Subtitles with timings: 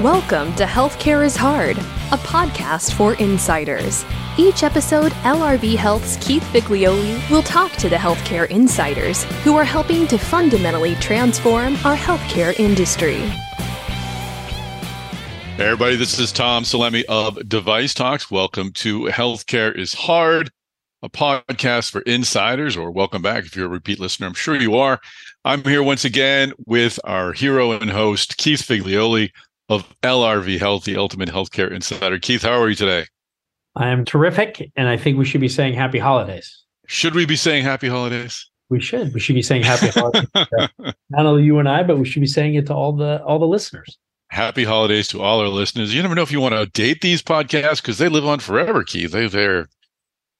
[0.00, 4.02] Welcome to Healthcare is Hard, a podcast for insiders.
[4.38, 10.06] Each episode, LRV Health's Keith Figlioli will talk to the healthcare insiders who are helping
[10.06, 13.18] to fundamentally transform our healthcare industry.
[15.58, 18.30] Hey everybody, this is Tom Salemi of Device Talks.
[18.30, 20.50] Welcome to Healthcare is Hard,
[21.02, 24.28] a podcast for insiders, or welcome back if you're a repeat listener.
[24.28, 24.98] I'm sure you are.
[25.44, 29.30] I'm here once again with our hero and host, Keith Figlioli
[29.70, 32.18] of LRV Health, the Ultimate Healthcare Insider.
[32.18, 33.06] Keith, how are you today?
[33.76, 36.64] I am terrific, and I think we should be saying happy holidays.
[36.88, 38.50] Should we be saying happy holidays?
[38.68, 39.14] We should.
[39.14, 40.26] We should be saying happy holidays.
[41.10, 43.38] Not only you and I, but we should be saying it to all the all
[43.38, 43.96] the listeners.
[44.30, 45.94] Happy holidays to all our listeners.
[45.94, 48.82] You never know if you want to date these podcasts because they live on forever,
[48.82, 49.12] Keith.
[49.12, 49.68] They they're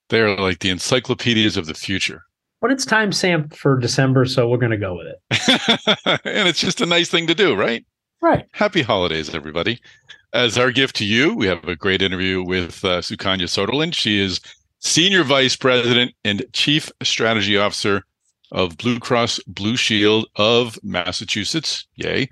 [0.08, 2.24] they're like the encyclopedias of the future.
[2.60, 6.20] But it's time stamped for December, so we're going to go with it.
[6.24, 7.84] and it's just a nice thing to do, right?
[8.20, 8.46] Right.
[8.52, 9.80] Happy holidays, everybody.
[10.32, 13.94] As our gift to you, we have a great interview with uh, Sukanya Soderland.
[13.94, 14.40] She is
[14.78, 18.04] Senior Vice President and Chief Strategy Officer
[18.52, 21.86] of Blue Cross Blue Shield of Massachusetts.
[21.96, 22.28] Yay.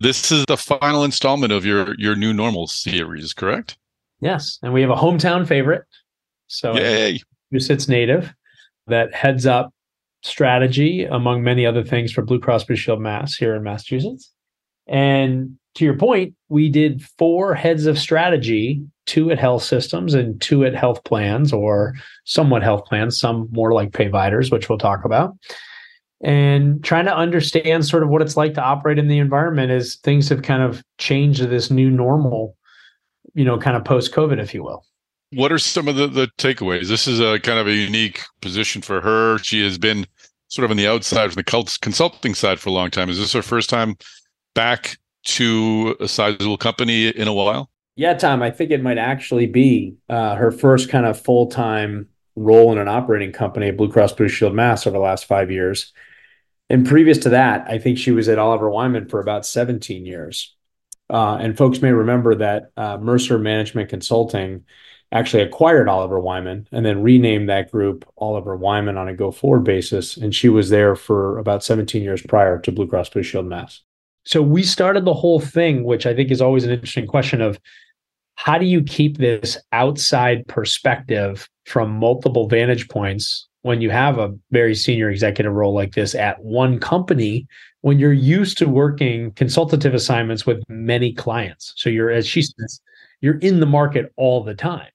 [0.00, 3.76] This is the final installment of your, your new normal series, correct?
[4.20, 4.58] Yes.
[4.62, 5.84] And we have a hometown favorite.
[6.48, 7.20] So, Yay.
[7.50, 8.32] Massachusetts native
[8.86, 9.72] that heads up
[10.22, 14.32] strategy, among many other things, for Blue Cross Blue Shield Mass here in Massachusetts.
[14.86, 20.40] And to your point, we did four heads of strategy, two at health systems and
[20.40, 25.04] two at health plans or somewhat health plans, some more like payviders, which we'll talk
[25.04, 25.36] about.
[26.22, 29.96] And trying to understand sort of what it's like to operate in the environment as
[29.96, 32.56] things have kind of changed to this new normal,
[33.34, 34.84] you know, kind of post COVID, if you will.
[35.32, 36.88] What are some of the, the takeaways?
[36.88, 39.38] This is a kind of a unique position for her.
[39.38, 40.06] She has been
[40.48, 43.10] sort of on the outside from the consulting side for a long time.
[43.10, 43.96] Is this her first time
[44.56, 47.70] back to a sizable company in a while?
[47.94, 52.08] Yeah, Tom, I think it might actually be uh, her first kind of full time
[52.34, 55.92] role in an operating company Blue Cross Blue Shield Mass over the last five years.
[56.68, 60.54] And previous to that, I think she was at Oliver Wyman for about 17 years.
[61.08, 64.64] Uh, and folks may remember that uh, Mercer Management Consulting
[65.12, 69.62] actually acquired Oliver Wyman and then renamed that group Oliver Wyman on a go forward
[69.64, 70.16] basis.
[70.16, 73.82] And she was there for about 17 years prior to Blue Cross Blue Shield Mass.
[74.26, 77.60] So we started the whole thing, which I think is always an interesting question of
[78.34, 84.34] how do you keep this outside perspective from multiple vantage points when you have a
[84.50, 87.46] very senior executive role like this at one company
[87.82, 91.72] when you're used to working consultative assignments with many clients.
[91.76, 92.80] So you're, as she says,
[93.20, 94.90] you're in the market all the time.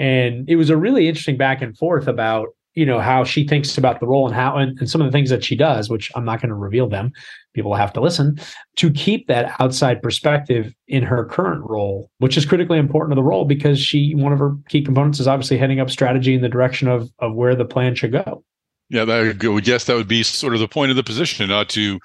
[0.00, 3.76] And it was a really interesting back and forth about you know how she thinks
[3.76, 6.10] about the role and how and, and some of the things that she does which
[6.14, 7.12] i'm not going to reveal them
[7.54, 8.38] people have to listen
[8.76, 13.22] to keep that outside perspective in her current role which is critically important to the
[13.22, 16.48] role because she one of her key components is obviously heading up strategy in the
[16.48, 18.44] direction of of where the plan should go.
[18.88, 21.68] Yeah that would guess that would be sort of the point of the position not
[21.70, 21.98] to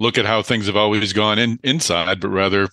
[0.00, 2.68] look at how things have always gone in inside but rather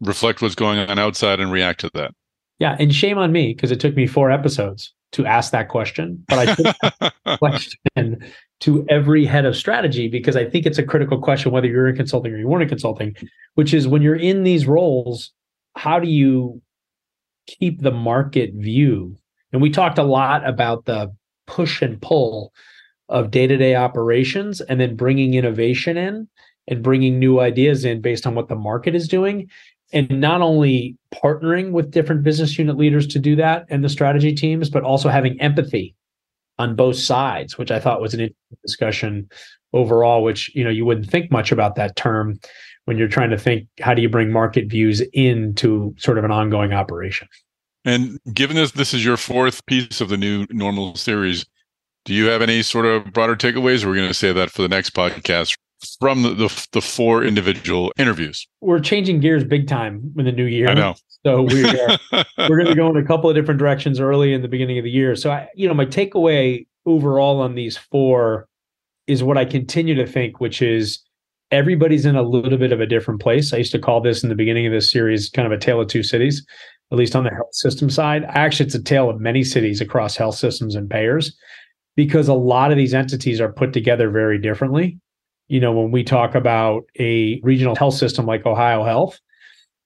[0.00, 2.12] reflect what's going on outside and react to that.
[2.58, 6.24] Yeah and shame on me because it took me four episodes to ask that question,
[6.28, 8.24] but I put question
[8.60, 11.96] to every head of strategy because I think it's a critical question, whether you're in
[11.96, 13.14] consulting or you weren't in consulting,
[13.54, 15.32] which is when you're in these roles,
[15.76, 16.60] how do you
[17.46, 19.16] keep the market view?
[19.52, 21.14] And we talked a lot about the
[21.46, 22.52] push and pull
[23.08, 26.28] of day-to-day operations and then bringing innovation in
[26.68, 29.48] and bringing new ideas in based on what the market is doing
[29.92, 34.34] and not only partnering with different business unit leaders to do that and the strategy
[34.34, 35.94] teams, but also having empathy
[36.58, 39.28] on both sides, which I thought was an interesting discussion
[39.72, 42.38] overall, which you know you wouldn't think much about that term
[42.86, 46.30] when you're trying to think how do you bring market views into sort of an
[46.30, 47.28] ongoing operation.
[47.84, 51.46] And given this this is your fourth piece of the new normal series,
[52.04, 53.84] do you have any sort of broader takeaways?
[53.84, 55.56] We're going to say that for the next podcast
[56.00, 58.46] from the, the, the four individual interviews.
[58.60, 60.68] We're changing gears big time in the new year.
[60.68, 60.94] I know.
[61.24, 61.98] So we are,
[62.48, 64.78] we're uh, going to go in a couple of different directions early in the beginning
[64.78, 65.16] of the year.
[65.16, 68.48] So I, you know, my takeaway overall on these four
[69.06, 71.02] is what I continue to think, which is
[71.50, 73.52] everybody's in a little bit of a different place.
[73.52, 75.80] I used to call this in the beginning of this series kind of a tale
[75.80, 76.44] of two cities,
[76.90, 78.24] at least on the health system side.
[78.28, 81.36] Actually, it's a tale of many cities across health systems and payers
[81.94, 84.98] because a lot of these entities are put together very differently
[85.48, 89.20] you know, when we talk about a regional health system like Ohio Health,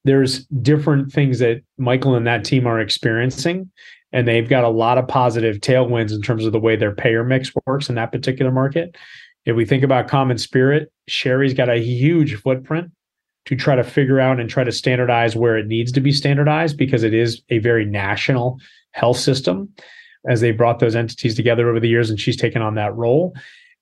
[0.05, 3.71] there's different things that Michael and that team are experiencing.
[4.13, 7.23] And they've got a lot of positive tailwinds in terms of the way their payer
[7.23, 8.97] mix works in that particular market.
[9.45, 12.91] If we think about Common Spirit, Sherry's got a huge footprint
[13.47, 16.77] to try to figure out and try to standardize where it needs to be standardized
[16.77, 18.59] because it is a very national
[18.93, 19.69] health system
[20.29, 23.35] as they brought those entities together over the years and she's taken on that role.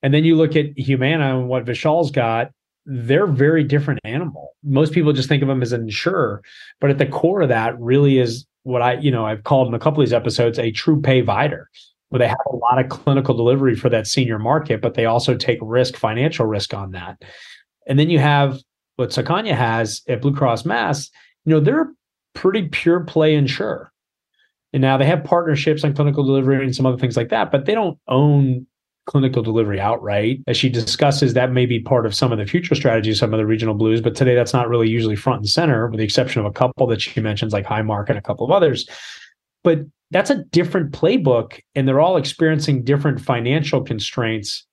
[0.02, 2.50] And then you look at Humana and what Vishal's got,
[2.86, 4.52] they're very different animal.
[4.62, 6.42] Most people just think of them as an insurer,
[6.80, 9.74] but at the core of that really is what I, you know, I've called in
[9.74, 11.64] a couple of these episodes a true pay vider,
[12.08, 15.34] where they have a lot of clinical delivery for that senior market, but they also
[15.34, 17.22] take risk, financial risk on that.
[17.86, 18.58] And then you have
[18.96, 21.10] what Sukanya has at Blue Cross Mass,
[21.44, 21.92] you know, they're
[22.34, 23.92] pretty pure play insurer.
[24.72, 27.64] And now they have partnerships on clinical delivery and some other things like that, but
[27.64, 28.66] they don't own
[29.08, 30.40] clinical delivery outright.
[30.46, 33.38] As she discusses, that may be part of some of the future strategies, some of
[33.38, 36.40] the regional blues, but today that's not really usually front and center, with the exception
[36.40, 38.86] of a couple that she mentions, like Highmark and a couple of others.
[39.64, 44.66] But that's a different playbook, and they're all experiencing different financial constraints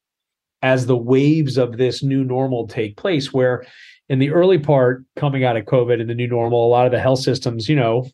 [0.61, 3.33] as the waves of this new normal take place.
[3.33, 3.65] Where
[4.09, 6.91] in the early part, coming out of COVID and the new normal, a lot of
[6.91, 8.07] the health systems, you know,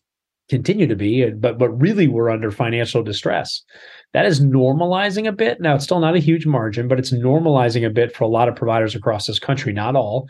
[0.52, 3.64] continue to be, but but really we're under financial distress.
[4.14, 5.62] That is normalizing a bit.
[5.62, 8.50] Now it's still not a huge margin, but it's normalizing a bit for a lot
[8.50, 10.28] of providers across this country, not all.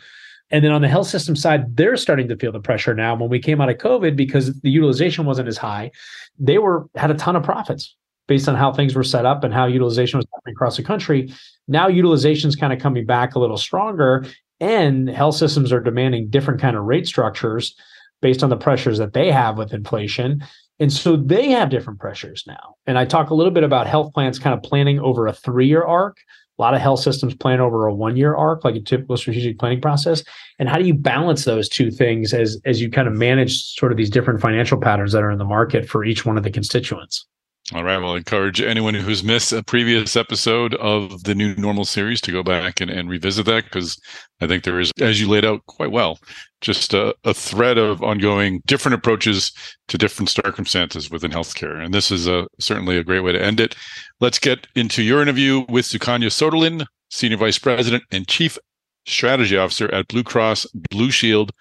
[0.51, 3.15] And then on the health system side, they're starting to feel the pressure now.
[3.15, 5.89] When we came out of COVID, because the utilization wasn't as high,
[6.38, 7.95] they were had a ton of profits
[8.27, 11.33] based on how things were set up and how utilization was happening across the country.
[11.68, 14.23] Now utilization is kind of coming back a little stronger,
[14.59, 17.75] and health systems are demanding different kind of rate structures
[18.21, 20.44] based on the pressures that they have with inflation.
[20.79, 22.75] And so they have different pressures now.
[22.88, 25.68] And I talk a little bit about health plans kind of planning over a three
[25.68, 26.18] year arc.
[26.57, 29.57] A lot of health systems plan over a one year arc, like a typical strategic
[29.57, 30.23] planning process.
[30.59, 33.91] And how do you balance those two things as, as you kind of manage sort
[33.91, 36.51] of these different financial patterns that are in the market for each one of the
[36.51, 37.25] constituents?
[37.74, 38.00] All right.
[38.00, 42.31] Well, I encourage anyone who's missed a previous episode of the new normal series to
[42.31, 43.98] go back and, and revisit that because
[44.42, 46.19] I think there is, as you laid out quite well,
[46.60, 49.54] just a, a thread of ongoing different approaches
[49.88, 51.81] to different circumstances within healthcare.
[51.81, 53.75] And this is a, certainly a great way to end it.
[54.19, 58.57] Let's get into your interview with Sukanya Soderland, Senior Vice President and Chief
[59.06, 61.54] Strategy Officer at Blue Cross Blue Shield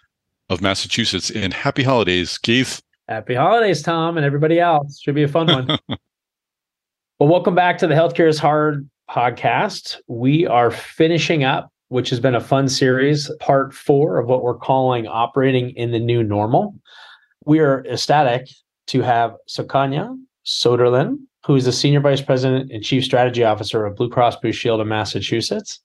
[0.49, 1.31] of Massachusetts.
[1.31, 2.83] And happy holidays, Keith.
[3.11, 5.01] Happy holidays, Tom, and everybody else.
[5.01, 5.67] Should be a fun one.
[7.19, 9.97] well, welcome back to the Healthcare is Hard podcast.
[10.07, 14.55] We are finishing up, which has been a fun series, part four of what we're
[14.55, 16.73] calling operating in the new normal.
[17.47, 18.49] We are ecstatic
[18.87, 20.17] to have Sukanya
[20.47, 24.53] Soderland, who is the Senior Vice President and Chief Strategy Officer of Blue Cross Blue
[24.53, 25.81] Shield of Massachusetts.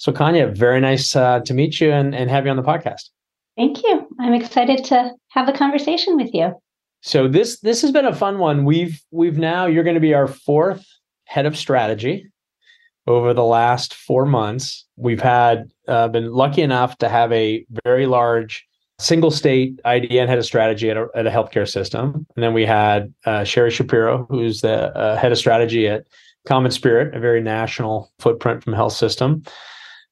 [0.00, 3.10] Sukanya, very nice uh, to meet you and, and have you on the podcast.
[3.56, 4.08] Thank you.
[4.18, 6.52] I'm excited to have a conversation with you.
[7.06, 8.64] So this this has been a fun one.
[8.64, 10.86] We've we've now you're going to be our fourth
[11.26, 12.32] head of strategy
[13.06, 14.86] over the last four months.
[14.96, 18.66] We've had uh, been lucky enough to have a very large
[18.98, 22.64] single state IDN head of strategy at a, at a healthcare system, and then we
[22.64, 26.06] had uh, Sherry Shapiro, who's the uh, head of strategy at
[26.48, 29.42] CommonSpirit, a very national footprint from health system.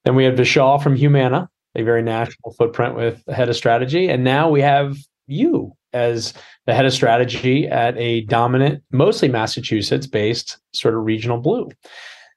[0.04, 4.24] Then we had Vishal from Humana, a very national footprint with head of strategy, and
[4.24, 6.34] now we have you as
[6.66, 11.68] the head of strategy at a dominant, mostly Massachusetts based sort of regional blue.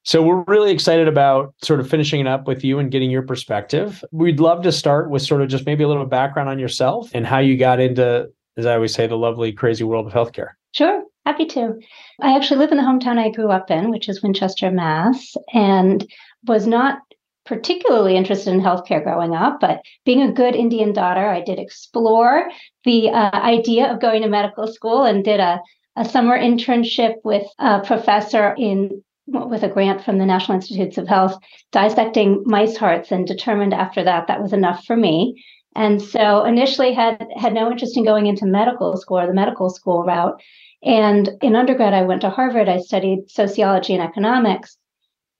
[0.03, 3.23] So we're really excited about sort of finishing it up with you and getting your
[3.23, 4.03] perspective.
[4.11, 6.59] We'd love to start with sort of just maybe a little bit of background on
[6.59, 10.13] yourself and how you got into, as I always say, the lovely, crazy world of
[10.13, 10.49] healthcare.
[10.73, 11.79] Sure, happy to.
[12.21, 16.05] I actually live in the hometown I grew up in, which is Winchester, Mass, and
[16.45, 16.99] was not
[17.45, 22.49] particularly interested in healthcare growing up, but being a good Indian daughter, I did explore
[22.83, 25.61] the uh, idea of going to medical school and did a,
[25.95, 31.07] a summer internship with a professor in with a grant from the National Institutes of
[31.07, 31.35] Health,
[31.71, 35.43] dissecting mice hearts, and determined after that that was enough for me.
[35.75, 39.69] And so initially had had no interest in going into medical school or the medical
[39.69, 40.39] school route.
[40.83, 42.69] And in undergrad, I went to Harvard.
[42.69, 44.77] I studied sociology and economics.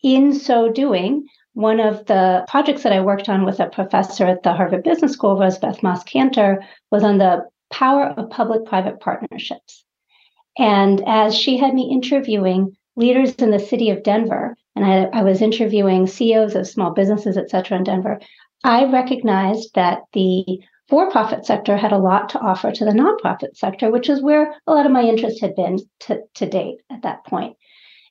[0.04, 4.44] In so doing, one of the projects that I worked on with a professor at
[4.44, 6.58] the Harvard Business School, Rosabeth Moss Kanter,
[6.92, 9.86] was on the power of public private partnerships.
[10.58, 15.24] And as she had me interviewing leaders in the city of Denver, and I, I
[15.24, 18.20] was interviewing CEOs of small businesses, et cetera, in Denver,
[18.66, 20.60] I recognized that the
[20.90, 24.54] for profit sector had a lot to offer to the nonprofit sector, which is where
[24.68, 27.56] a lot of my interest had been to, to date at that point.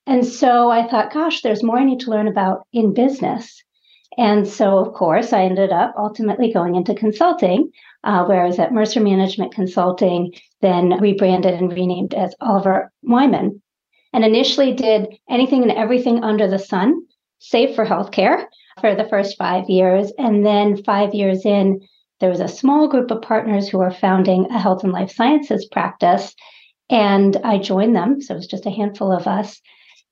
[0.07, 3.63] And so I thought, gosh, there's more I need to learn about in business.
[4.17, 7.71] And so, of course, I ended up ultimately going into consulting,
[8.05, 13.61] uh, where I was at Mercer Management Consulting, then rebranded and renamed as Oliver Wyman.
[14.13, 17.03] And initially did anything and everything under the sun,
[17.41, 18.45] save for healthcare
[18.81, 20.13] for the first five years.
[20.19, 21.81] And then five years in,
[22.21, 25.67] there was a small group of partners who were founding a health and life sciences
[25.73, 26.35] practice.
[26.89, 28.21] And I joined them.
[28.21, 29.61] So it was just a handful of us.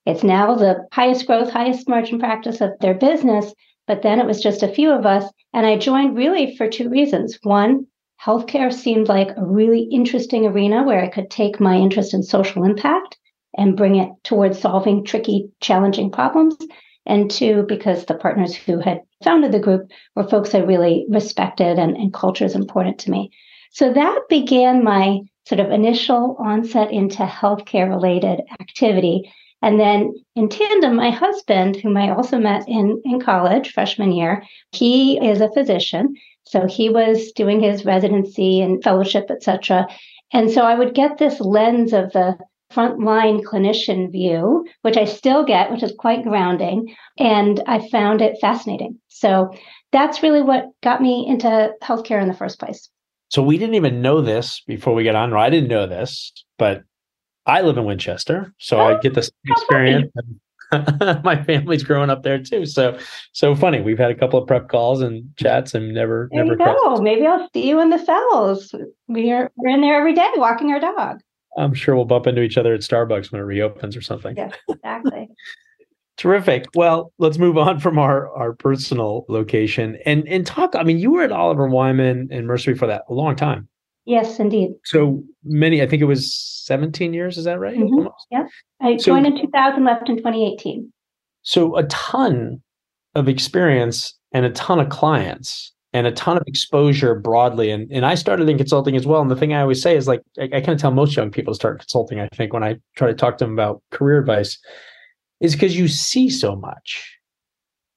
[0.05, 3.53] It's now the highest growth, highest margin practice of their business.
[3.87, 5.29] But then it was just a few of us.
[5.53, 7.37] And I joined really for two reasons.
[7.43, 7.87] One,
[8.21, 12.63] healthcare seemed like a really interesting arena where I could take my interest in social
[12.63, 13.17] impact
[13.57, 16.55] and bring it towards solving tricky, challenging problems.
[17.05, 21.77] And two, because the partners who had founded the group were folks I really respected
[21.77, 23.31] and, and culture is important to me.
[23.71, 29.29] So that began my sort of initial onset into healthcare related activity.
[29.63, 34.43] And then in tandem, my husband, whom I also met in, in college, freshman year,
[34.73, 36.15] he is a physician.
[36.43, 39.87] So he was doing his residency and fellowship, et cetera.
[40.33, 42.37] And so I would get this lens of the
[42.73, 46.93] frontline clinician view, which I still get, which is quite grounding.
[47.17, 48.99] And I found it fascinating.
[49.07, 49.51] So
[49.91, 52.89] that's really what got me into healthcare in the first place.
[53.29, 55.33] So we didn't even know this before we got on.
[55.33, 56.83] I didn't know this, but
[57.45, 60.11] I live in Winchester, so oh, I get oh, this experience.
[61.23, 62.97] My family's growing up there too, so
[63.33, 63.81] so funny.
[63.81, 66.71] We've had a couple of prep calls and chats, and never there never.
[66.71, 68.73] You Maybe I'll see you in the Fells.
[69.07, 71.21] We're we're in there every day walking our dog.
[71.57, 74.35] I'm sure we'll bump into each other at Starbucks when it reopens or something.
[74.35, 75.29] Yeah, exactly.
[76.17, 76.65] Terrific.
[76.75, 80.75] Well, let's move on from our our personal location and and talk.
[80.75, 83.67] I mean, you were at Oliver Wyman and Mercer for that a long time.
[84.05, 84.71] Yes, indeed.
[84.83, 85.81] So many.
[85.81, 87.37] I think it was 17 years.
[87.37, 87.77] Is that right?
[87.77, 88.07] Mm-hmm.
[88.31, 88.47] Yeah.
[88.81, 90.91] I so, joined in 2000, left in 2018.
[91.43, 92.61] So a ton
[93.15, 97.71] of experience and a ton of clients and a ton of exposure broadly.
[97.71, 99.21] And and I started in consulting as well.
[99.21, 101.31] And the thing I always say is like I, I kind of tell most young
[101.31, 102.19] people to start consulting.
[102.19, 104.57] I think when I try to talk to them about career advice,
[105.39, 107.12] is because you see so much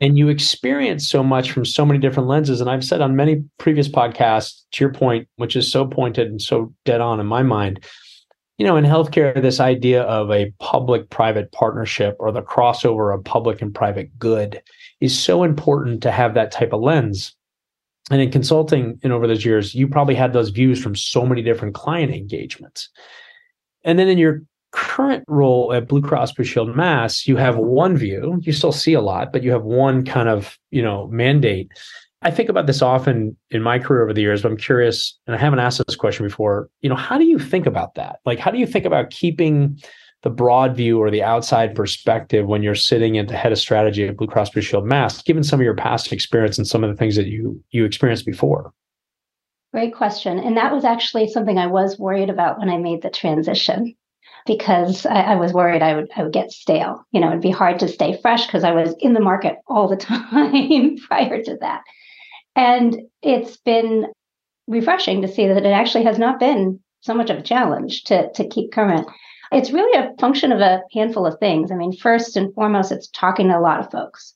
[0.00, 2.60] and you experience so much from so many different lenses.
[2.60, 6.40] And I've said on many previous podcasts, to your point, which is so pointed and
[6.40, 7.84] so dead on in my mind,
[8.58, 13.24] you know, in healthcare, this idea of a public private partnership or the crossover of
[13.24, 14.62] public and private good
[15.00, 17.34] is so important to have that type of lens
[18.10, 21.42] and in consulting and over those years you probably had those views from so many
[21.42, 22.88] different client engagements
[23.84, 24.42] and then in your
[24.76, 28.92] current role at blue cross blue shield mass you have one view you still see
[28.92, 31.70] a lot but you have one kind of you know mandate
[32.20, 35.34] i think about this often in my career over the years but i'm curious and
[35.34, 38.38] i haven't asked this question before you know how do you think about that like
[38.38, 39.80] how do you think about keeping
[40.20, 44.06] the broad view or the outside perspective when you're sitting at the head of strategy
[44.06, 46.90] at Blue Cross Blue Shield Mass, given some of your past experience and some of
[46.90, 48.72] the things that you you experienced before?
[49.72, 50.40] Great question.
[50.40, 53.94] And that was actually something I was worried about when I made the transition
[54.46, 57.04] because I, I, was worried I would I would get stale.
[57.12, 59.88] You know, it'd be hard to stay fresh because I was in the market all
[59.88, 61.82] the time prior to that.
[62.54, 64.06] And it's been
[64.66, 68.30] refreshing to see that it actually has not been so much of a challenge to
[68.32, 69.06] to keep current.
[69.52, 71.70] It's really a function of a handful of things.
[71.70, 74.34] I mean, first and foremost, it's talking to a lot of folks.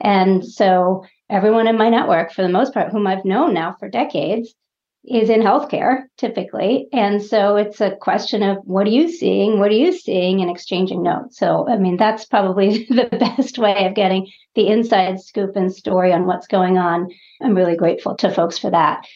[0.00, 3.88] And so everyone in my network, for the most part, whom I've known now for
[3.88, 4.54] decades,
[5.04, 6.88] is in healthcare typically.
[6.92, 9.58] And so it's a question of what are you seeing?
[9.58, 10.40] What are you seeing?
[10.40, 11.38] And exchanging notes.
[11.38, 16.12] So, I mean, that's probably the best way of getting the inside scoop and story
[16.12, 17.08] on what's going on.
[17.42, 19.06] I'm really grateful to folks for that.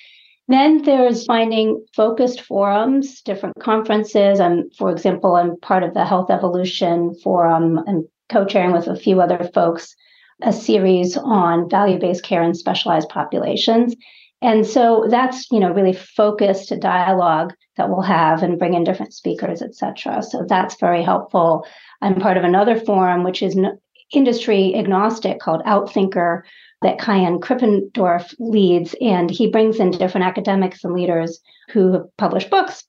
[0.48, 4.40] Then there's finding focused forums, different conferences.
[4.40, 9.20] I'm, for example, I'm part of the Health Evolution Forum and co-chairing with a few
[9.20, 9.94] other folks
[10.42, 13.94] a series on value-based care and specialized populations.
[14.44, 19.14] And so that's, you know, really focused dialogue that we'll have and bring in different
[19.14, 20.22] speakers, et cetera.
[20.22, 21.66] So that's very helpful.
[22.02, 23.56] I'm part of another forum, which is
[24.12, 26.42] industry agnostic called Outthinker,
[26.82, 32.50] that Kaihan Krippendorff leads, and he brings in different academics and leaders who have published
[32.50, 32.84] books.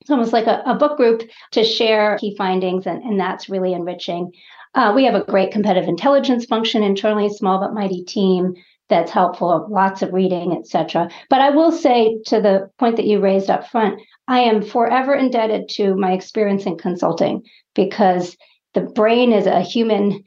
[0.00, 3.72] It's almost like a, a book group to share key findings, and, and that's really
[3.72, 4.32] enriching.
[4.74, 8.54] Uh, we have a great competitive intelligence function internally, small but mighty team
[8.92, 11.08] that's helpful, lots of reading, etc.
[11.30, 15.14] But I will say to the point that you raised up front, I am forever
[15.14, 17.42] indebted to my experience in consulting
[17.74, 18.36] because
[18.74, 20.22] the brain is a human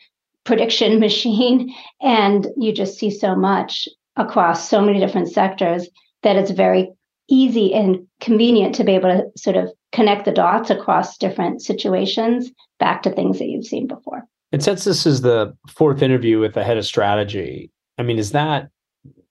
[0.45, 5.87] prediction machine and you just see so much across so many different sectors
[6.23, 6.89] that it's very
[7.29, 12.51] easy and convenient to be able to sort of connect the dots across different situations
[12.79, 14.27] back to things that you've seen before.
[14.51, 18.31] And since this is the fourth interview with the head of strategy, I mean, is
[18.31, 18.69] that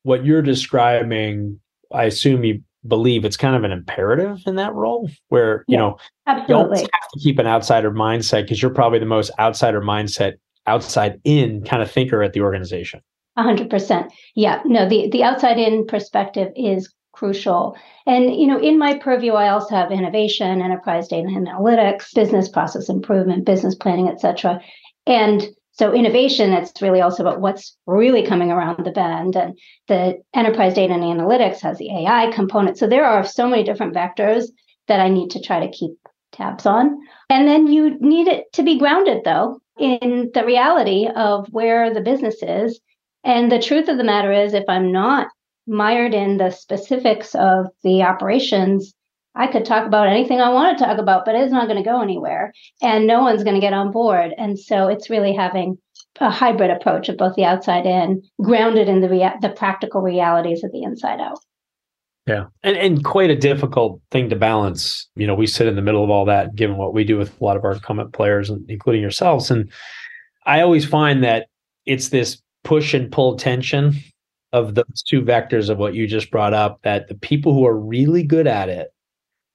[0.03, 1.61] what you're describing?
[1.93, 5.79] I assume you believe it's kind of an imperative in that role where, you yeah,
[5.79, 6.79] know, absolutely.
[6.79, 10.35] don't have to keep an outsider mindset because you're probably the most outsider mindset
[10.67, 13.01] outside in kind of thinker at the organization.
[13.39, 14.11] 100%.
[14.35, 17.77] Yeah, no, the, the outside in perspective is crucial.
[18.07, 22.49] And you know, in my purview, I also have innovation, enterprise data and analytics, business
[22.49, 24.61] process improvement, business planning, et cetera.
[25.07, 29.35] And so innovation, it's really also about what's really coming around the bend.
[29.35, 32.79] And the enterprise data and analytics has the AI component.
[32.79, 34.47] So there are so many different vectors
[34.87, 35.93] that I need to try to keep
[36.33, 36.97] tabs on.
[37.29, 42.01] And then you need it to be grounded though in the reality of where the
[42.01, 42.81] business is.
[43.25, 45.27] And the truth of the matter is if I'm not
[45.67, 48.95] mired in the specifics of the operations,
[49.35, 51.89] I could talk about anything I want to talk about, but it's not going to
[51.89, 54.33] go anywhere and no one's going to get on board.
[54.39, 55.77] And so it's really having
[56.21, 60.63] a hybrid approach of both the outside in, grounded in the rea- the practical realities
[60.63, 61.39] of the inside out.
[62.27, 62.45] Yeah.
[62.63, 65.09] And and quite a difficult thing to balance.
[65.17, 67.39] You know, we sit in the middle of all that given what we do with
[67.39, 69.71] a lot of our incumbent players and including yourselves and
[70.47, 71.49] I always find that
[71.87, 73.95] it's this push and pull tension
[74.53, 77.77] of those two vectors of what you just brought up that the people who are
[77.77, 78.94] really good at it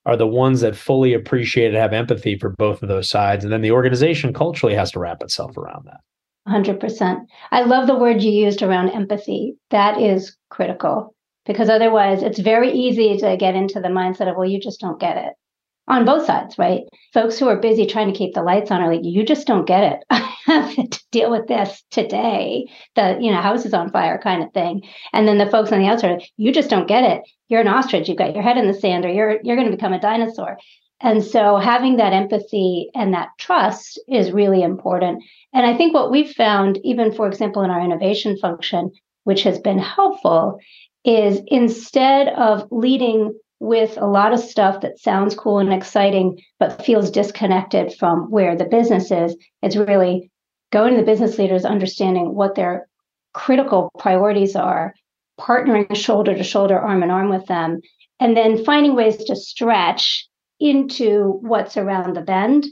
[0.09, 3.43] are the ones that fully appreciate and have empathy for both of those sides.
[3.43, 5.99] And then the organization culturally has to wrap itself around that.
[6.47, 7.25] 100%.
[7.51, 9.55] I love the word you used around empathy.
[9.69, 11.13] That is critical
[11.45, 14.99] because otherwise it's very easy to get into the mindset of, well, you just don't
[14.99, 15.33] get it
[15.89, 16.83] on both sides, right?
[17.13, 19.65] Folks who are busy trying to keep the lights on are like, you just don't
[19.65, 20.05] get it.
[20.09, 22.67] I have to deal with this today.
[22.95, 24.83] The, you know, house is on fire kind of thing.
[25.13, 27.23] And then the folks on the outside, you just don't get it.
[27.49, 28.07] You're an ostrich.
[28.07, 30.57] You've got your head in the sand or you're, you're going to become a dinosaur.
[31.01, 35.23] And so having that empathy and that trust is really important.
[35.53, 38.91] And I think what we've found, even for example, in our innovation function,
[39.23, 40.59] which has been helpful,
[41.05, 46.83] is instead of leading with a lot of stuff that sounds cool and exciting, but
[46.85, 49.35] feels disconnected from where the business is.
[49.61, 50.31] It's really
[50.71, 52.87] going to the business leaders, understanding what their
[53.33, 54.93] critical priorities are,
[55.39, 57.81] partnering shoulder to shoulder, arm in arm with them,
[58.19, 60.27] and then finding ways to stretch
[60.59, 62.65] into what's around the bend,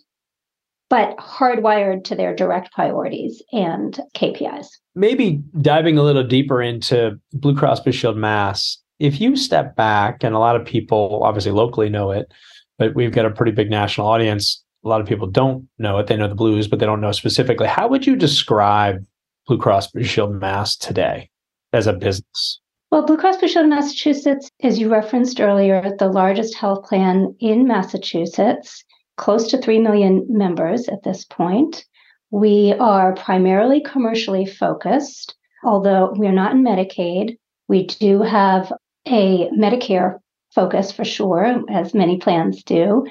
[0.90, 4.68] but hardwired to their direct priorities and KPIs.
[4.96, 10.24] Maybe diving a little deeper into Blue Cross Blue Shield Mass if you step back,
[10.24, 12.32] and a lot of people obviously locally know it,
[12.78, 14.64] but we've got a pretty big national audience.
[14.86, 16.08] A lot of people don't know it.
[16.08, 17.68] They know the blues, but they don't know specifically.
[17.68, 19.06] How would you describe
[19.48, 21.30] Blue Cross Blue Shield Mass today
[21.74, 22.60] as a business?
[22.92, 27.68] Well, Blue Cross Blue Shield Massachusetts, as you referenced earlier, the largest health plan in
[27.68, 28.84] Massachusetts,
[29.18, 31.84] close to 3 million members at this point.
[32.32, 37.38] We are primarily commercially focused, although we are not in Medicaid.
[37.68, 38.72] We do have
[39.08, 40.20] a Medicare
[40.54, 43.06] focus for sure, as many plans do.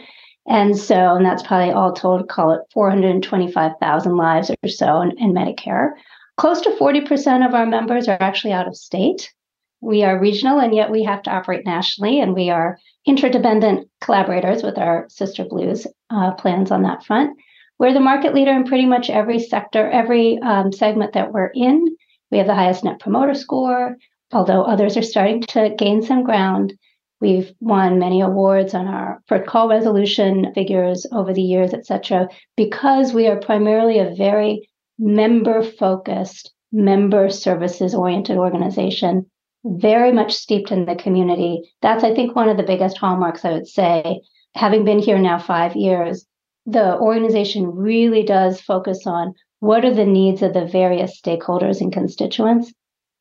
[0.48, 5.32] And so, and that's probably all told, call it 425,000 lives or so in, in,
[5.32, 5.90] Medicare.
[6.36, 9.32] Close to 40% of our members are actually out of state.
[9.80, 14.62] We are regional, and yet we have to operate nationally, and we are interdependent collaborators
[14.62, 17.36] with our sister blues uh, plans on that front.
[17.78, 21.96] We're the market leader in pretty much every sector, every um, segment that we're in.
[22.30, 23.96] We have the highest net promoter score
[24.32, 26.74] although others are starting to gain some ground.
[27.20, 32.28] We've won many awards on our for call resolution figures over the years, et cetera,
[32.56, 39.24] because we are primarily a very member focused, member services oriented organization,
[39.64, 41.72] very much steeped in the community.
[41.80, 44.20] That's, I think, one of the biggest hallmarks, I would say.
[44.54, 46.26] Having been here now five years,
[46.66, 51.92] the organization really does focus on what are the needs of the various stakeholders and
[51.92, 52.72] constituents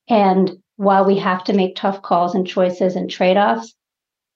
[0.10, 3.74] and while we have to make tough calls and choices and trade offs,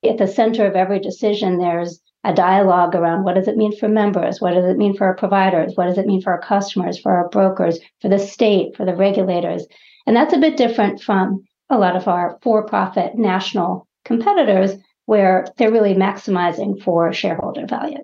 [0.04, 3.88] at the center of every decision, there's a dialogue around what does it mean for
[3.88, 4.42] members?
[4.42, 5.74] What does it mean for our providers?
[5.76, 8.96] What does it mean for our customers, for our brokers, for the state, for the
[8.96, 9.66] regulators?
[10.06, 14.74] And that's a bit different from a lot of our for profit national competitors
[15.06, 18.04] where they're really maximizing for shareholder value.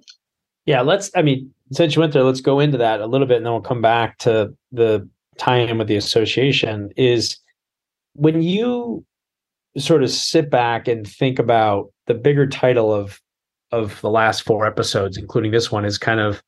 [0.66, 3.38] Yeah, let's, I mean, since you went there, let's go into that a little bit
[3.38, 6.92] and then we'll come back to the tie in with the association.
[6.96, 7.38] Is
[8.16, 9.06] when you
[9.78, 13.22] sort of sit back and think about the bigger title of
[13.72, 16.42] of the last four episodes, including this one, is kind of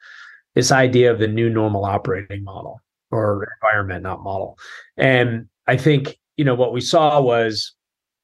[0.55, 2.79] this idea of the new normal operating model
[3.11, 4.57] or environment, not model.
[4.95, 7.73] And I think, you know, what we saw was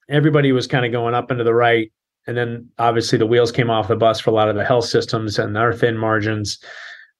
[0.08, 1.92] everybody was kind of going up into the right.
[2.26, 4.86] And then obviously the wheels came off the bus for a lot of the health
[4.86, 6.58] systems and their thin margins.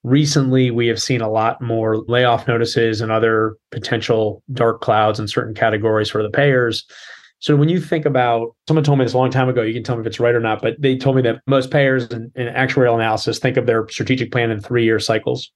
[0.05, 5.27] Recently, we have seen a lot more layoff notices and other potential dark clouds in
[5.27, 6.85] certain categories for the payers.
[7.39, 9.83] So when you think about, someone told me this a long time ago, you can
[9.83, 12.31] tell me if it's right or not, but they told me that most payers in,
[12.37, 15.51] in actuarial analysis think of their strategic plan in three year cycles.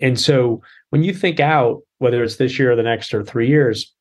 [0.00, 3.48] And so when you think out, whether it's this year or the next or three
[3.48, 3.94] years,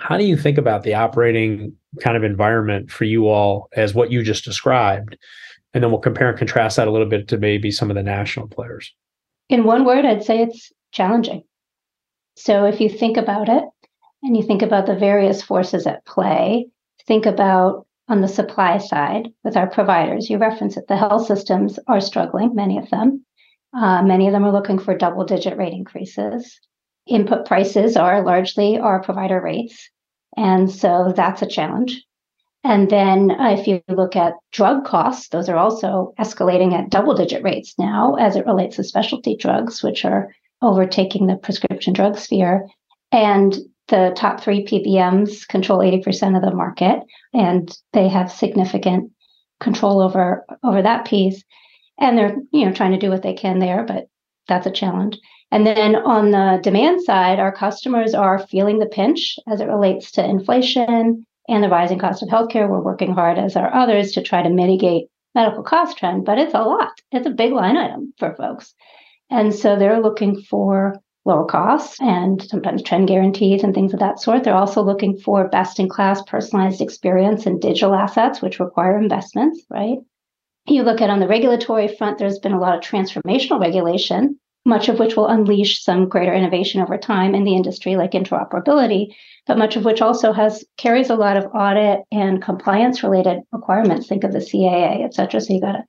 [0.00, 4.10] How do you think about the operating kind of environment for you all as what
[4.10, 5.18] you just described?
[5.72, 8.02] And then we'll compare and contrast that a little bit to maybe some of the
[8.02, 8.92] national players.
[9.48, 11.44] In one word, I'd say it's challenging.
[12.36, 13.64] So if you think about it
[14.22, 16.68] and you think about the various forces at play,
[17.06, 20.28] think about on the supply side with our providers.
[20.28, 20.88] You reference it.
[20.88, 23.24] The health systems are struggling, many of them.
[23.72, 26.58] Uh, many of them are looking for double digit rate increases.
[27.06, 29.88] Input prices are largely our provider rates.
[30.36, 32.04] And so that's a challenge.
[32.62, 37.14] And then uh, if you look at drug costs, those are also escalating at double
[37.14, 42.18] digit rates now as it relates to specialty drugs, which are overtaking the prescription drug
[42.18, 42.66] sphere.
[43.12, 43.56] And
[43.88, 47.00] the top three PBMs control 80% of the market,
[47.32, 49.10] and they have significant
[49.58, 51.42] control over over that piece.
[51.98, 54.08] And they're you know trying to do what they can there, but
[54.48, 55.18] that's a challenge.
[55.50, 60.12] And then on the demand side, our customers are feeling the pinch as it relates
[60.12, 62.68] to inflation and the rising cost of healthcare.
[62.68, 66.54] We're working hard, as are others, to try to mitigate medical cost trend, but it's
[66.54, 66.92] a lot.
[67.12, 68.74] It's a big line item for folks.
[69.30, 74.20] And so they're looking for lower costs and sometimes trend guarantees and things of that
[74.20, 74.42] sort.
[74.42, 79.62] They're also looking for best in class personalized experience and digital assets, which require investments,
[79.70, 79.98] right?
[80.66, 84.88] You look at on the regulatory front, there's been a lot of transformational regulation, much
[84.88, 89.14] of which will unleash some greater innovation over time in the industry, like interoperability,
[89.46, 94.06] but much of which also has carries a lot of audit and compliance related requirements.
[94.06, 95.40] Think of the CAA, et cetera.
[95.40, 95.84] So you got to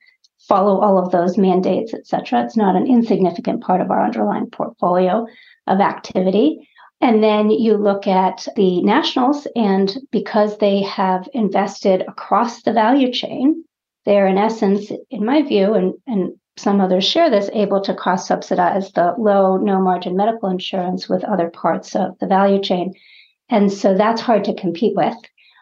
[0.47, 2.43] follow all of those mandates, et cetera.
[2.43, 5.27] It's not an insignificant part of our underlying portfolio
[5.67, 6.67] of activity.
[7.01, 13.11] And then you look at the nationals, and because they have invested across the value
[13.11, 13.63] chain,
[14.05, 18.27] they're in essence, in my view, and, and some others share this, able to cross
[18.27, 22.93] subsidize the low, no margin medical insurance with other parts of the value chain.
[23.49, 25.15] And so that's hard to compete with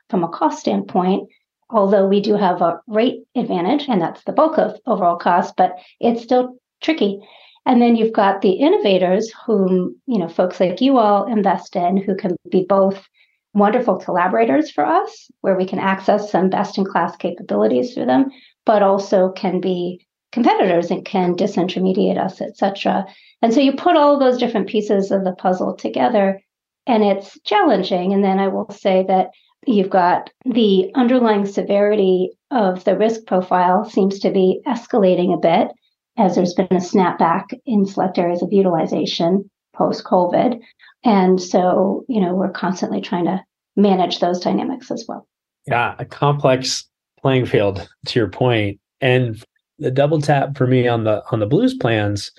[0.10, 1.30] from a cost standpoint
[1.70, 5.78] although we do have a rate advantage, and that's the bulk of overall cost, but
[6.00, 7.20] it's still tricky.
[7.66, 11.98] And then you've got the innovators whom, you know, folks like you all invest in
[11.98, 13.08] who can be both
[13.54, 18.32] wonderful collaborators for us, where we can access some best in class capabilities through them,
[18.66, 23.06] but also can be competitors and can disintermediate us, et cetera.
[23.42, 26.42] And so you put all those different pieces of the puzzle together
[26.86, 28.14] and it's challenging.
[28.14, 29.30] And then I will say that
[29.68, 35.72] You've got the underlying severity of the risk profile seems to be escalating a bit
[36.18, 40.60] as there's been a snapback in select areas of utilization post COVID.
[41.04, 43.44] And so, you know, we're constantly trying to
[43.76, 45.28] manage those dynamics as well.
[45.68, 46.86] Yeah, a complex
[47.22, 48.80] playing field to your point.
[49.02, 49.44] And
[49.80, 52.32] the double tap for me on the on the blues plans,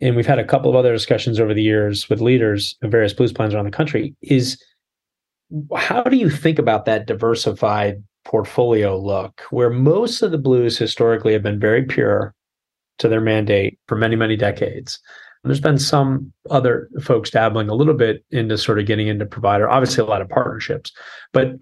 [0.00, 3.12] and we've had a couple of other discussions over the years with leaders of various
[3.12, 4.62] blues plans around the country, is
[5.76, 11.32] how do you think about that diversified portfolio look where most of the blues historically
[11.32, 12.34] have been very pure
[12.98, 14.98] to their mandate for many many decades?
[15.42, 19.26] And there's been some other folks dabbling a little bit into sort of getting into
[19.26, 20.92] provider obviously a lot of partnerships
[21.32, 21.56] but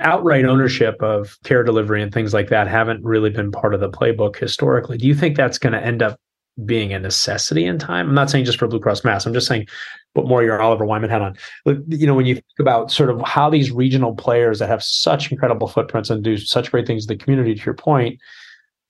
[0.00, 3.88] outright ownership of care delivery and things like that haven't really been part of the
[3.88, 6.20] playbook historically do you think that's going to end up
[6.64, 8.08] being a necessity in time.
[8.08, 9.26] I'm not saying just for Blue Cross Mass.
[9.26, 9.66] I'm just saying
[10.14, 11.36] put more your Oliver Wyman hat on.
[11.64, 15.30] You know, when you think about sort of how these regional players that have such
[15.30, 18.18] incredible footprints and do such great things in the community, to your point,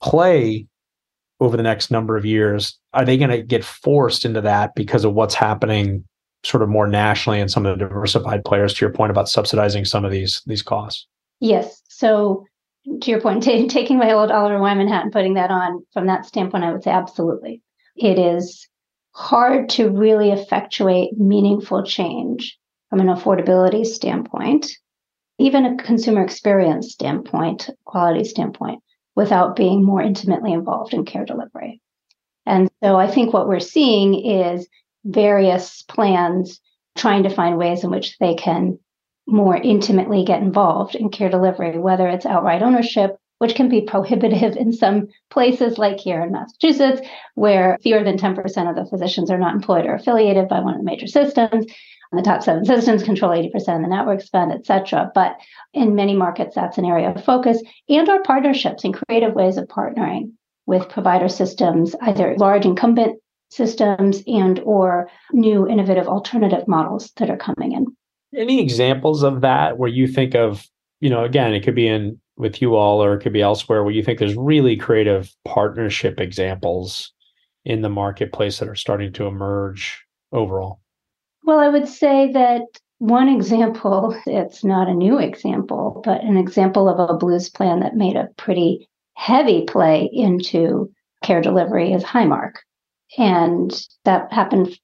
[0.01, 0.67] play
[1.39, 5.05] over the next number of years, are they going to get forced into that because
[5.05, 6.03] of what's happening
[6.43, 9.85] sort of more nationally and some of the diversified players to your point about subsidizing
[9.85, 11.07] some of these these costs?
[11.39, 11.81] Yes.
[11.89, 12.45] So
[13.01, 16.07] to your point, t- taking my old Oliver Wyman hat and putting that on from
[16.07, 17.61] that standpoint, I would say absolutely.
[17.95, 18.67] It is
[19.13, 22.57] hard to really effectuate meaningful change
[22.89, 24.71] from an affordability standpoint,
[25.37, 28.81] even a consumer experience standpoint, quality standpoint,
[29.15, 31.81] without being more intimately involved in care delivery.
[32.45, 34.67] And so I think what we're seeing is
[35.03, 36.59] various plans
[36.97, 38.77] trying to find ways in which they can
[39.27, 44.55] more intimately get involved in care delivery, whether it's outright ownership, which can be prohibitive
[44.57, 47.01] in some places like here in Massachusetts,
[47.35, 50.79] where fewer than 10% of the physicians are not employed or affiliated by one of
[50.79, 51.65] the major systems.
[52.11, 55.09] And the top seven systems control 80% of the network spend, et cetera.
[55.15, 55.37] But
[55.73, 59.69] in many markets, that's an area of focus and our partnerships and creative ways of
[59.69, 60.33] partnering
[60.65, 67.37] with provider systems, either large incumbent systems and or new innovative alternative models that are
[67.37, 67.85] coming in
[68.35, 70.65] any examples of that where you think of
[70.99, 73.83] you know again it could be in with you all or it could be elsewhere
[73.83, 77.11] where you think there's really creative partnership examples
[77.65, 80.79] in the marketplace that are starting to emerge overall
[81.43, 82.63] well i would say that
[83.01, 87.95] one example, it's not a new example, but an example of a blues plan that
[87.95, 90.91] made a pretty heavy play into
[91.23, 92.53] care delivery is Highmark.
[93.17, 93.71] And
[94.05, 94.77] that happened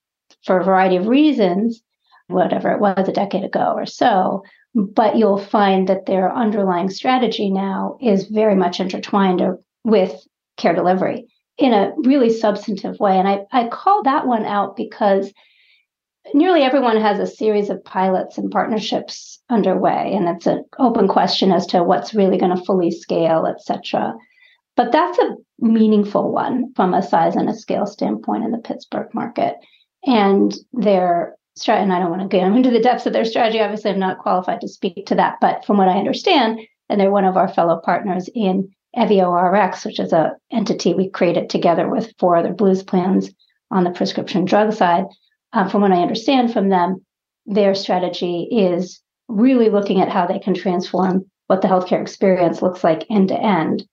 [0.43, 1.81] for a variety of reasons,
[2.27, 4.43] whatever it was a decade ago or so.
[4.75, 9.41] But you'll find that their underlying strategy now is very much intertwined
[9.83, 10.13] with
[10.57, 13.17] care delivery in a really substantive way.
[13.17, 15.33] And I, I call that one out because
[16.33, 21.51] nearly everyone has a series of pilots and partnerships underway, and it's an open question
[21.51, 24.13] as to what's really going to fully scale, et cetera.
[24.77, 29.11] But that's a meaningful one from a size and a scale standpoint in the Pittsburgh
[29.11, 29.55] market.
[30.05, 33.59] And their strategy, and I don't want to get into the depths of their strategy.
[33.59, 35.37] Obviously, I'm not qualified to speak to that.
[35.41, 36.59] But from what I understand,
[36.89, 41.09] and they're one of our fellow partners in Evio RX, which is a entity we
[41.09, 43.31] created together with four other blues plans
[43.71, 45.05] on the prescription drug side.
[45.53, 47.03] Uh, from what I understand from them,
[47.47, 52.83] their strategy is really looking at how they can transform what the healthcare experience looks
[52.83, 53.83] like end to end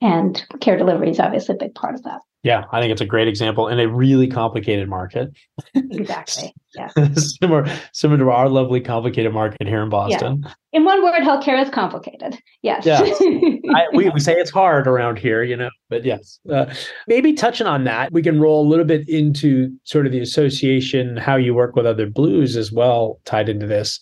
[0.00, 2.20] and care delivery is obviously a big part of that.
[2.44, 5.32] Yeah, I think it's a great example in a really complicated market.
[5.74, 6.54] Exactly.
[6.76, 6.88] Yeah.
[7.14, 10.42] similar, similar to our lovely complicated market here in Boston.
[10.44, 10.54] Yeah.
[10.72, 12.36] In one word, healthcare is complicated.
[12.62, 12.84] Yes.
[12.84, 12.98] Yeah.
[13.76, 16.40] I, we, we say it's hard around here, you know, but yes.
[16.52, 16.74] Uh,
[17.06, 21.16] maybe touching on that, we can roll a little bit into sort of the association,
[21.16, 24.00] how you work with other blues as well, tied into this.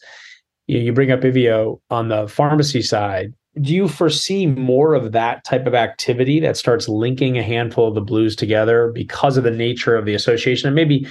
[0.66, 5.44] You, you bring up Evio on the pharmacy side do you foresee more of that
[5.44, 9.50] type of activity that starts linking a handful of the blues together because of the
[9.50, 10.68] nature of the association?
[10.68, 11.06] And maybe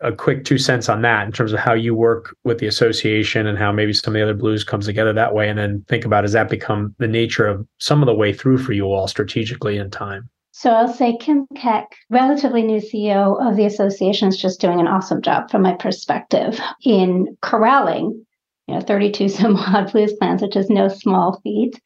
[0.00, 3.46] a quick two cents on that in terms of how you work with the association
[3.46, 6.04] and how maybe some of the other blues comes together that way and then think
[6.04, 9.08] about has that become the nature of some of the way through for you all
[9.08, 10.28] strategically in time?
[10.52, 14.88] So I'll say Kim Keck, relatively new CEO of the association, is just doing an
[14.88, 18.24] awesome job from my perspective in corralling
[18.68, 21.80] you know, 32 some odd blues plans, which is no small feat,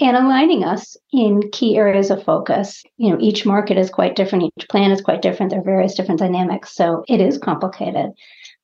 [0.00, 2.82] and aligning us in key areas of focus.
[2.96, 5.50] You know, each market is quite different, each plan is quite different.
[5.50, 8.10] There are various different dynamics, so it is complicated.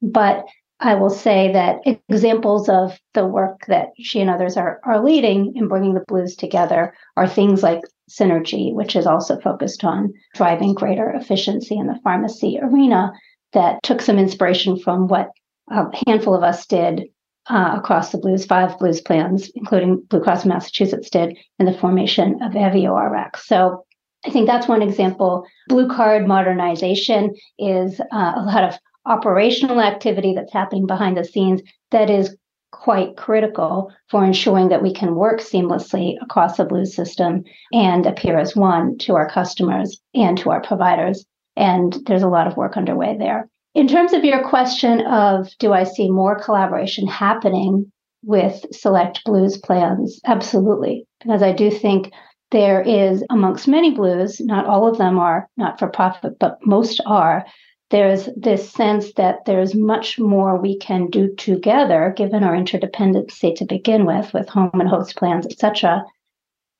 [0.03, 0.45] But
[0.83, 5.55] I will say that examples of the work that she and others are, are leading
[5.55, 10.73] in bringing the blues together are things like Synergie, which is also focused on driving
[10.73, 13.13] greater efficiency in the pharmacy arena,
[13.53, 15.31] that took some inspiration from what
[15.71, 17.05] a handful of us did
[17.51, 22.41] uh, across the blues, five blues plans, including Blue Cross Massachusetts did in the formation
[22.43, 23.47] of Evio RX.
[23.47, 23.85] So
[24.25, 25.45] I think that's one example.
[25.69, 31.61] Blue card modernization is uh, a lot of operational activity that's happening behind the scenes
[31.91, 32.37] that is
[32.71, 38.39] quite critical for ensuring that we can work seamlessly across the blue system and appear
[38.39, 41.25] as one to our customers and to our providers.
[41.57, 43.49] And there's a lot of work underway there.
[43.75, 47.91] In terms of your question of do I see more collaboration happening
[48.25, 50.21] with select blues plans?
[50.27, 52.13] Absolutely, because I do think
[52.51, 57.01] there is amongst many blues, not all of them are not for profit, but most
[57.07, 57.47] are.
[57.91, 63.65] There's this sense that there's much more we can do together, given our interdependency to
[63.65, 66.05] begin with, with home and host plans, et cetera,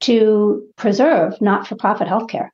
[0.01, 2.49] to preserve not for profit healthcare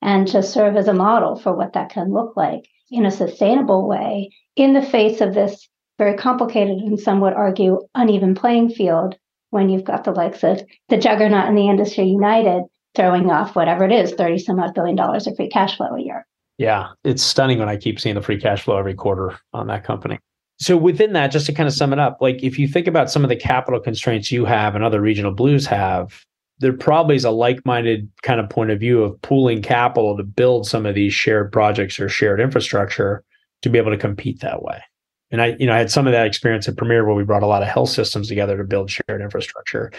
[0.00, 3.88] and to serve as a model for what that can look like in a sustainable
[3.88, 9.16] way in the face of this very complicated and some would argue uneven playing field
[9.50, 12.62] when you've got the likes of the juggernaut in the industry united
[12.94, 16.00] throwing off whatever it is 30 some odd billion dollars of free cash flow a
[16.00, 16.26] year.
[16.58, 16.88] Yeah.
[17.04, 20.18] It's stunning when i keep seeing the free cash flow every quarter on that company.
[20.58, 23.10] So within that just to kind of sum it up like if you think about
[23.10, 26.24] some of the capital constraints you have and other regional blues have
[26.62, 30.66] there probably is a like-minded kind of point of view of pooling capital to build
[30.66, 33.22] some of these shared projects or shared infrastructure
[33.62, 34.80] to be able to compete that way.
[35.30, 37.42] And I, you know, I had some of that experience at Premier where we brought
[37.42, 39.90] a lot of health systems together to build shared infrastructure.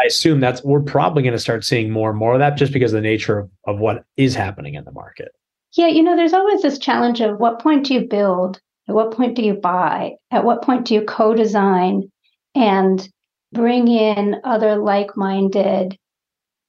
[0.00, 2.72] I assume that's we're probably going to start seeing more and more of that just
[2.72, 5.32] because of the nature of, of what is happening in the market.
[5.74, 8.60] Yeah, you know, there's always this challenge of what point do you build?
[8.88, 10.14] At what point do you buy?
[10.32, 12.10] At what point do you co-design
[12.54, 13.08] and
[13.52, 15.96] bring in other like-minded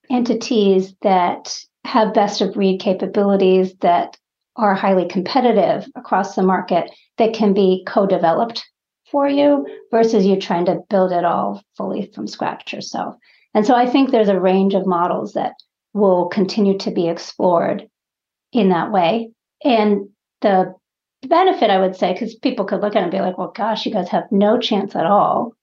[0.10, 4.18] entities that have best of breed capabilities that
[4.56, 8.68] are highly competitive across the market that can be co-developed
[9.10, 13.16] for you versus you trying to build it all fully from scratch yourself.
[13.54, 15.54] And so I think there's a range of models that
[15.94, 17.88] will continue to be explored
[18.54, 19.32] in that way.
[19.64, 20.10] And
[20.42, 20.74] the
[21.28, 23.86] benefit, I would say, because people could look at it and be like, well, gosh,
[23.86, 25.54] you guys have no chance at all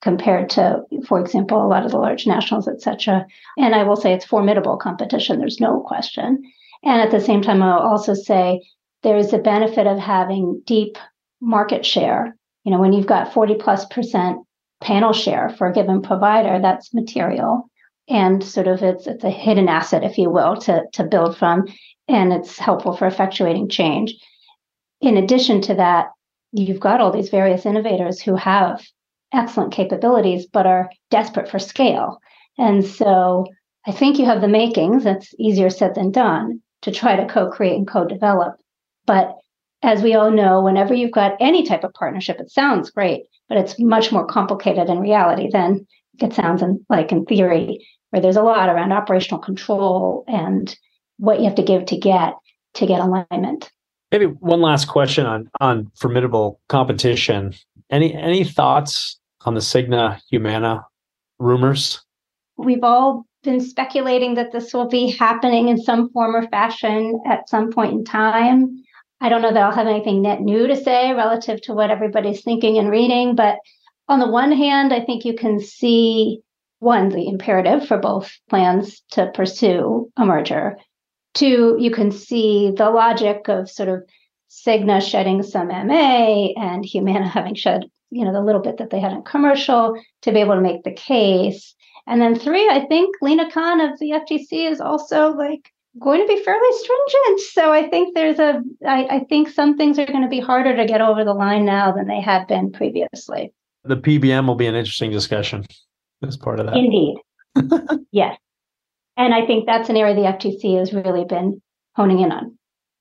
[0.00, 3.26] compared to, for example, a lot of the large nationals, et cetera.
[3.56, 5.38] And I will say it's formidable competition.
[5.38, 6.42] There's no question.
[6.84, 8.62] And at the same time, I'll also say
[9.02, 10.96] there's the benefit of having deep
[11.40, 14.38] market share You know, when you've got 40 plus percent
[14.80, 17.68] panel share for a given provider, that's material.
[18.08, 21.66] And sort of it's it's a hidden asset, if you will, to, to build from.
[22.08, 24.14] And it's helpful for effectuating change.
[25.00, 26.06] In addition to that,
[26.52, 28.82] you've got all these various innovators who have
[29.32, 32.18] excellent capabilities, but are desperate for scale.
[32.56, 33.46] And so
[33.86, 37.50] I think you have the makings, that's easier said than done, to try to co
[37.50, 38.56] create and co develop.
[39.06, 39.34] But
[39.82, 43.58] as we all know, whenever you've got any type of partnership, it sounds great, but
[43.58, 45.86] it's much more complicated in reality than
[46.20, 50.76] it sounds in, like in theory, where there's a lot around operational control and
[51.18, 52.34] what you have to give to get
[52.74, 53.70] to get alignment.
[54.10, 57.54] Maybe one last question on on formidable competition.
[57.90, 60.84] Any any thoughts on the Cigna Humana
[61.38, 62.04] rumors?
[62.56, 67.48] We've all been speculating that this will be happening in some form or fashion at
[67.48, 68.82] some point in time.
[69.20, 72.42] I don't know that I'll have anything net new to say relative to what everybody's
[72.42, 73.58] thinking and reading, but
[74.08, 76.40] on the one hand, I think you can see
[76.80, 80.76] one, the imperative for both plans to pursue a merger.
[81.34, 84.02] Two, you can see the logic of sort of
[84.50, 89.00] Cigna shedding some MA and Humana having shed, you know, the little bit that they
[89.00, 91.74] had in commercial to be able to make the case.
[92.06, 96.26] And then three, I think Lina Khan of the FTC is also like going to
[96.26, 97.40] be fairly stringent.
[97.52, 100.76] So I think there's a, I, I think some things are going to be harder
[100.76, 103.52] to get over the line now than they had been previously.
[103.84, 105.66] The PBM will be an interesting discussion
[106.26, 106.76] as part of that.
[106.76, 107.16] Indeed.
[108.12, 108.38] yes.
[109.16, 111.60] And I think that's an area the FTC has really been
[111.94, 112.56] honing in on.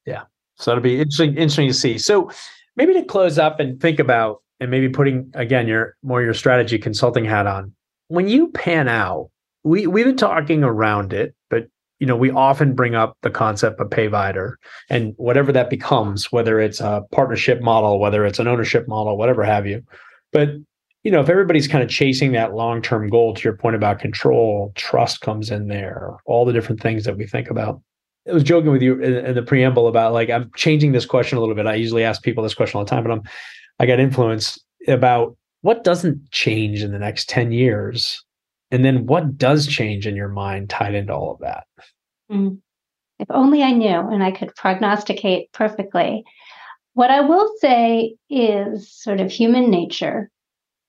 [0.06, 0.24] Yeah.
[0.58, 1.98] So that'll be interesting, interesting to see.
[1.98, 2.32] So
[2.76, 6.78] maybe to close up and think about and maybe putting again your more your strategy
[6.78, 7.74] consulting hat on.
[8.08, 9.30] When you pan out,
[9.64, 11.68] we we've been talking around it, but
[12.00, 14.54] you know, we often bring up the concept of payvider
[14.90, 19.44] and whatever that becomes, whether it's a partnership model, whether it's an ownership model, whatever
[19.44, 19.84] have you.
[20.32, 20.50] But
[21.04, 24.74] you know, if everybody's kind of chasing that long-term goal, to your point about control,
[24.76, 27.82] trust comes in there, all the different things that we think about.
[28.30, 31.38] I was joking with you in, in, the preamble about like I'm changing this question
[31.38, 31.68] a little bit.
[31.68, 33.24] I usually ask people this question all the time, but I'm
[33.80, 38.24] I got influence about what doesn't change in the next 10 years.
[38.72, 41.66] And then what does change in your mind tied into all of that?
[42.32, 42.60] Mm.
[43.20, 46.24] If only I knew and I could prognosticate perfectly.
[46.94, 50.30] What I will say is sort of human nature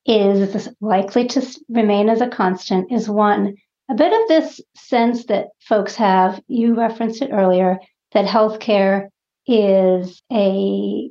[0.06, 3.56] is likely to remain as a constant is one,
[3.88, 7.78] a bit of this sense that folks have, you referenced it earlier,
[8.12, 9.08] that healthcare
[9.46, 11.10] is a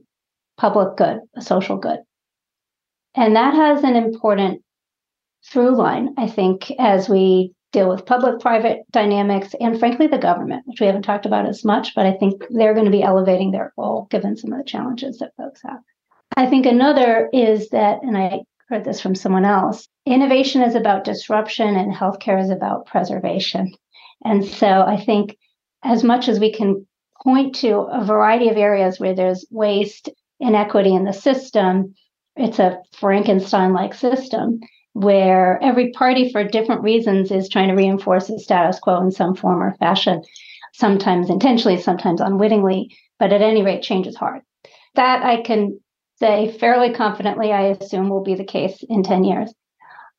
[0.57, 1.99] public good, a social good.
[3.15, 4.61] And that has an important
[5.45, 10.63] through line, I think, as we deal with public private dynamics and, frankly, the government,
[10.65, 13.51] which we haven't talked about as much, but I think they're going to be elevating
[13.51, 15.79] their role given some of the challenges that folks have.
[16.35, 19.87] I think another is that, and I heard this from someone else.
[20.05, 23.71] Innovation is about disruption and healthcare is about preservation.
[24.23, 25.37] And so I think
[25.83, 26.85] as much as we can
[27.23, 31.95] point to a variety of areas where there's waste, inequity in the system,
[32.35, 34.59] it's a Frankenstein like system
[34.93, 39.35] where every party, for different reasons, is trying to reinforce the status quo in some
[39.35, 40.23] form or fashion,
[40.73, 42.95] sometimes intentionally, sometimes unwittingly.
[43.19, 44.41] But at any rate, change is hard.
[44.95, 45.79] That I can
[46.19, 49.53] say fairly confidently, I assume will be the case in 10 years.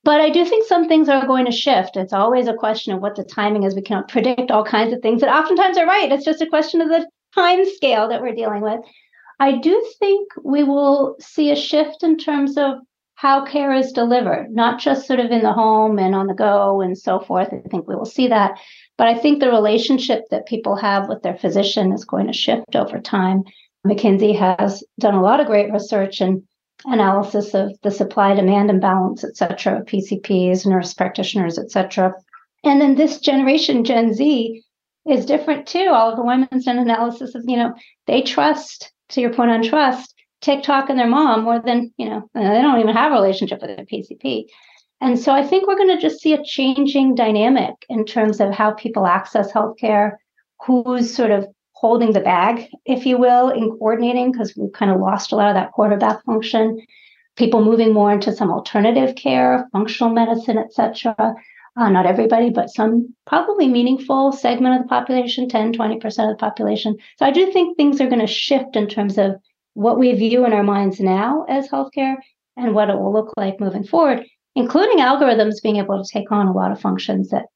[0.04, 1.96] But I do think some things are going to shift.
[1.96, 3.74] It's always a question of what the timing is.
[3.74, 6.10] We cannot predict all kinds of things that oftentimes are right.
[6.10, 8.80] It's just a question of the time scale that we're dealing with.
[9.40, 12.78] I do think we will see a shift in terms of
[13.14, 16.80] how care is delivered, not just sort of in the home and on the go
[16.80, 17.48] and so forth.
[17.52, 18.58] I think we will see that.
[18.96, 22.76] But I think the relationship that people have with their physician is going to shift
[22.76, 23.42] over time.
[23.88, 26.42] McKinsey has done a lot of great research and
[26.84, 32.12] analysis of the supply demand imbalance, et cetera, PCPs, nurse practitioners, et cetera.
[32.64, 34.62] And then this generation, Gen Z,
[35.08, 35.88] is different too.
[35.88, 37.74] Oliver Wyman's done analysis of, you know,
[38.06, 42.28] they trust, to your point on trust, TikTok and their mom more than, you know,
[42.34, 44.44] uh, they don't even have a relationship with their PCP.
[45.00, 48.52] And so I think we're going to just see a changing dynamic in terms of
[48.52, 50.12] how people access healthcare,
[50.64, 51.46] who's sort of
[51.80, 55.48] holding the bag, if you will, in coordinating, because we've kind of lost a lot
[55.48, 56.84] of that quarterback function.
[57.36, 61.34] People moving more into some alternative care, functional medicine, et cetera.
[61.76, 66.36] Uh, not everybody, but some probably meaningful segment of the population, 10, 20% of the
[66.36, 66.96] population.
[67.16, 69.36] So I do think things are going to shift in terms of
[69.74, 72.16] what we view in our minds now as healthcare
[72.56, 74.26] and what it will look like moving forward,
[74.56, 77.46] including algorithms being able to take on a lot of functions that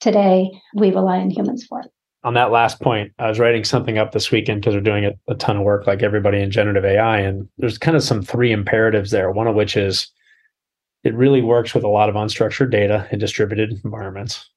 [0.00, 1.82] today we rely on humans for.
[2.22, 5.12] On that last point, I was writing something up this weekend because we're doing a,
[5.28, 7.18] a ton of work like everybody in generative AI.
[7.18, 9.30] And there's kind of some three imperatives there.
[9.30, 10.10] One of which is
[11.02, 14.48] it really works with a lot of unstructured data in distributed environments.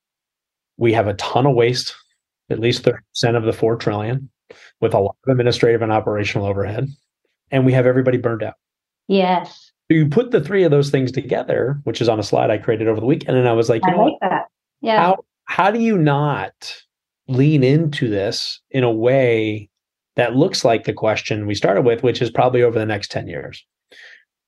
[0.78, 1.96] We have a ton of waste,
[2.50, 4.30] at least 30% of the 4 trillion,
[4.82, 6.88] with a lot of administrative and operational overhead.
[7.52, 8.56] And we have everybody burned out.
[9.08, 9.72] Yes.
[9.90, 12.58] So you put the three of those things together, which is on a slide I
[12.58, 14.30] created over the weekend, and I was like, you I know like what?
[14.30, 14.46] that.
[14.82, 15.00] Yeah.
[15.00, 16.82] How how do you not
[17.28, 19.70] lean into this in a way
[20.16, 23.28] that looks like the question we started with, which is probably over the next 10
[23.28, 23.66] years?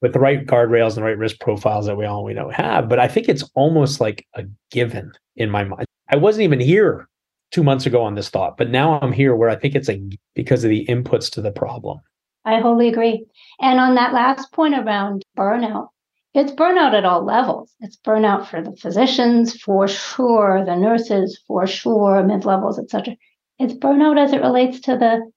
[0.01, 2.89] With the right guardrails and the right risk profiles that we all we know have.
[2.89, 5.85] But I think it's almost like a given in my mind.
[6.09, 7.07] I wasn't even here
[7.51, 10.01] two months ago on this thought, but now I'm here where I think it's a
[10.35, 11.99] because of the inputs to the problem.
[12.43, 13.25] I wholly agree.
[13.59, 15.87] And on that last point around burnout,
[16.35, 17.73] it's burnout at all levels.
[17.79, 23.15] It's burnout for the physicians, for sure, the nurses, for sure, mid levels, et cetera.
[23.57, 25.31] It's burnout as it relates to the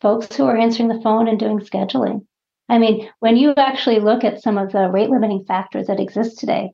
[0.00, 2.26] folks who are answering the phone and doing scheduling.
[2.70, 6.38] I mean, when you actually look at some of the rate limiting factors that exist
[6.38, 6.70] today,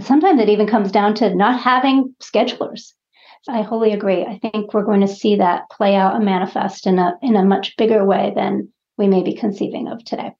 [0.00, 2.92] sometimes it even comes down to not having schedulers.
[3.48, 4.24] I wholly agree.
[4.24, 7.44] I think we're going to see that play out and manifest in a in a
[7.44, 10.32] much bigger way than we may be conceiving of today.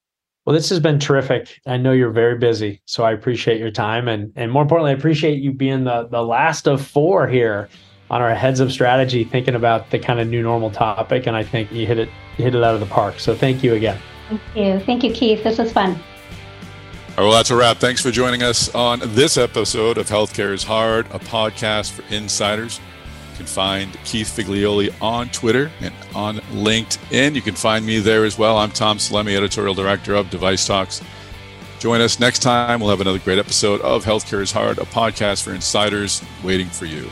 [0.49, 1.61] Well, this has been terrific.
[1.67, 4.95] I know you're very busy, so I appreciate your time and and more importantly, I
[4.95, 7.69] appreciate you being the the last of four here
[8.11, 11.45] on our heads of strategy thinking about the kind of new normal topic and I
[11.45, 13.21] think you hit it you hit it out of the park.
[13.21, 14.01] So thank you again.
[14.31, 14.81] Thank you.
[14.87, 15.45] Thank you, Keith.
[15.45, 15.91] This was fun.
[15.91, 17.77] All right, well, that's a wrap.
[17.77, 22.81] Thanks for joining us on this episode of Healthcare is Hard, a podcast for insiders.
[23.39, 27.37] You can find Keith Figlioli on Twitter and on LinkedIn.
[27.37, 28.59] You can find me there as well.
[28.59, 31.01] I'm Tom Salemi, editorial director of Device Talks.
[31.79, 32.81] Join us next time.
[32.81, 36.87] We'll have another great episode of Healthcare is Hard, a podcast for insiders waiting for
[36.87, 37.09] you.